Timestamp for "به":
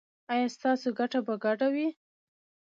1.25-1.35